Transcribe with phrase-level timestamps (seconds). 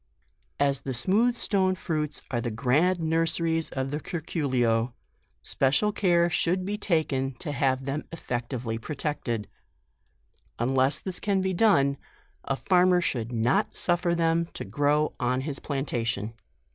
[0.69, 4.95] »As the smooth stone fruits are the grand nurseries of the curculio,
[5.43, 9.47] special care should be taken to have them effectually protected.
[10.57, 11.97] Unless this can be done,
[12.43, 16.33] a farmer should not suifer them to grow on his plantation.